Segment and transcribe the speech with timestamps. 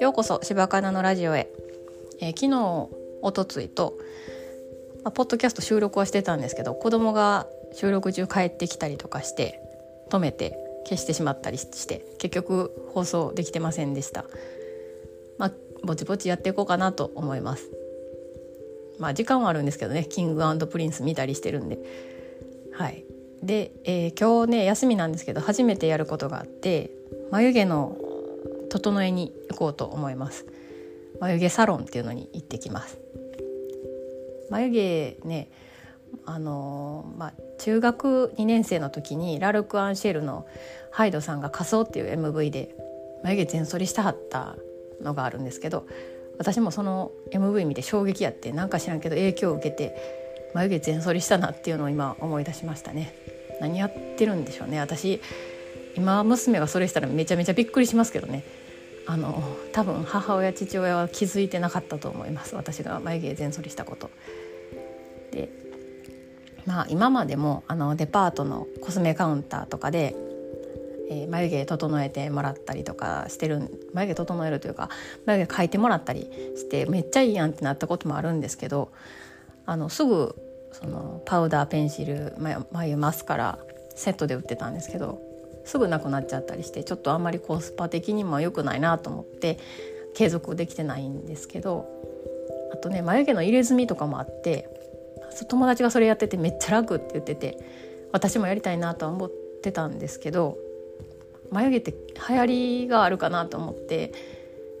[0.00, 1.48] ようこそ柴かなのラジオへ、
[2.20, 2.88] えー、昨日
[3.22, 3.94] おとついと、
[5.04, 9.60] まあ、ポッドキャスト収録はしてたんですけど子供が収録中帰ってきたりとかして
[10.10, 14.24] 止めて消してしまったりして結局放送できてませんでした。
[15.38, 15.52] まあ
[15.84, 17.70] ぼちぼちやっていこうかなと思います。
[18.98, 21.78] まあ時間はあるんですけどねキングプリンス見たりしてるんで。
[22.72, 23.04] はい。
[23.42, 26.90] で、えー、今日ね休みなんですけど初めてやることがあって
[27.30, 27.96] 眉毛の
[28.70, 30.46] 整えに行こうと思います。
[31.20, 32.98] 眉毛サロンっていうのに行ってきます。
[34.50, 35.50] 眉毛ね
[36.24, 40.46] あのー、まあ、中学2年生の時にラルク・アンシェルの
[40.90, 42.74] ハイドさんが「仮装」っていう MV で
[43.22, 44.56] 眉毛全剃りしたはった
[45.02, 45.86] のがあるんですけど
[46.38, 53.14] 私もその MV 見て衝撃やってなんか知らんけど影響を受けて眉毛全剃りしたなっていうのを今思い出しましたね。
[53.60, 54.80] 何やってるんでしょうね。
[54.80, 55.20] 私
[55.96, 58.44] 今娘がそれしたらめちゃめちゃびっくりしますけどね。
[59.06, 62.54] あの多分母親父親は気づいてなかったと思います。
[62.54, 64.10] 私が眉毛全剃りしたこと。
[65.32, 65.48] で
[66.66, 70.14] まあ今までもあのデパートのコスメカウンターとかで
[71.10, 74.90] えー、眉毛整えてもらったりとかしてる眉毛整えるというか
[75.26, 78.92] 眉毛描いてもらったりしてめっちゃいいやんってなったこともあるんですけど
[79.64, 80.36] あのすぐ
[80.80, 82.34] そのパウダーペンシル
[82.70, 83.58] 眉マスカラ
[83.94, 85.20] セットで売ってたんですけど
[85.64, 89.58] すぐなくなっちゃったりしてちょっとあんまりコスパ的にも良くないなと思って
[90.14, 91.86] 継続できてないんですけど
[92.72, 94.68] あとね眉毛の入れ墨とかもあって
[95.48, 97.58] 友達がそれやっててめっちゃ楽って言ってて
[98.12, 99.30] 私もやりたいなとは思っ
[99.62, 100.56] てたんですけど
[101.50, 101.94] 眉毛って
[102.28, 102.46] 流行
[102.82, 104.12] りがあるかなと思って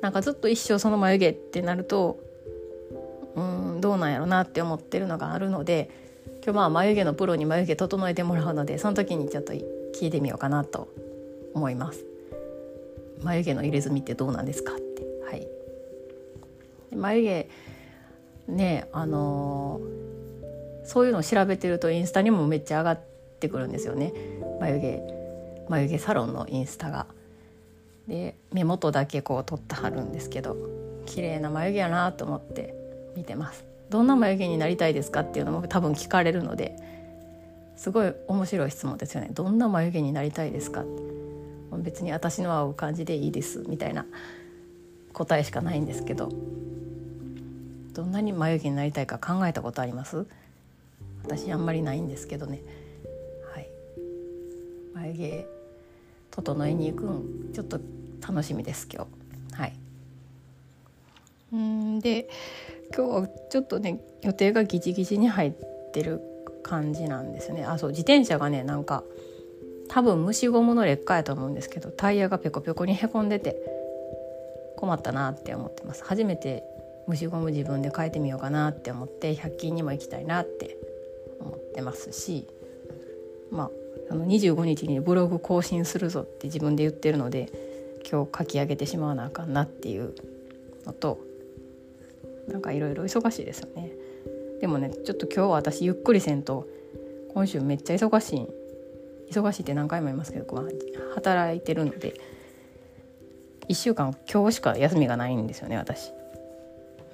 [0.00, 2.20] なんかずっと一生その眉毛ってなると
[3.36, 3.40] う
[3.76, 5.90] んどうなんやろなって思ってるのがあるので
[6.44, 10.88] 今日まあ眉毛のプロに眉毛整えてもらうのでその時にちょっと聞いてみようかなと
[11.54, 12.04] 思います。
[13.22, 15.48] 眉毛の入れ墨ってどうなんですかってはい
[16.94, 17.22] 眉
[18.46, 23.00] 毛ねあのー、そういうのを調べてるとインスタにもめっちゃ上がっ
[23.40, 24.12] てくるんですよね
[24.60, 25.02] 眉毛
[25.68, 27.06] 眉毛サロンのインスタが。
[28.06, 30.56] で目元だけこう取ってはるんですけど
[31.04, 32.74] 綺麗な眉毛やなと思って
[33.18, 33.64] 見てます。
[33.90, 36.76] どんな眉毛になりたいですかっていうのも多分聞かれるので
[37.76, 39.30] すごい面白い質問ですよね。
[39.32, 40.84] どんな眉毛になりたいですか？
[41.82, 43.64] 別に私の合う感じでいいです。
[43.68, 44.06] みたいな
[45.12, 46.30] 答えしかないんですけど。
[47.94, 50.26] どんなに眉毛になりたいか考えたことあります？
[51.24, 52.60] 私あんまりないんですけどね。
[53.52, 53.68] はい。
[54.94, 55.46] 眉毛
[56.30, 57.80] 整えに行くんちょっと
[58.20, 59.17] 楽しみです今日。
[61.52, 62.28] うんで
[62.94, 65.52] 今日はちょっとね予定がギチギチに入っ
[65.92, 66.20] てる
[66.62, 67.64] 感じなんですね。
[67.64, 69.04] あそう自転車がねなんか
[69.88, 73.56] 多分虫ゴムの劣化やと思うんですけどタイヤがペコペコにへこんでて
[74.76, 76.04] 困ったなって思ってます。
[76.04, 76.62] 初めて
[77.06, 80.76] 虫ゴム自分で変えてみようかなって思って100均にも行きたいなって
[81.40, 82.46] 思ってますし
[83.50, 83.70] まあ
[84.10, 87.50] あの25日にブログ更新するぞって自分で言ってるので
[88.10, 90.14] 今日書き上げてしまわなあかんなっていう
[90.86, 91.18] のと
[92.48, 93.92] なんかいろいろ忙しいですよね。
[94.60, 96.66] でもねちょっと今日は私ゆっくりせんと
[97.32, 98.46] 今週めっちゃ忙しい。
[99.30, 100.68] 忙しいって何回も言いますけど
[101.14, 102.18] 働いてるので
[103.68, 106.12] 1週間今日しか休みがないんですよね私、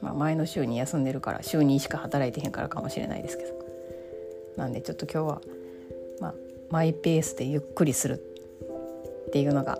[0.00, 3.64] まあ、前の週に休んでるから週2しか働いてへんからかもしれないですけど。
[4.56, 5.40] なんでちょっと今日は
[6.20, 6.34] まあ
[6.70, 8.22] マイペースでゆっくりする
[9.28, 9.78] っていうのが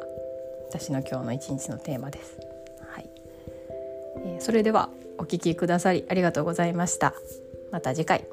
[0.69, 2.39] 私の今日の一日のテーマです。
[2.89, 3.09] はい、
[4.25, 7.15] えー、それではお聞きくださりありがとうございました。
[7.71, 8.25] また次回。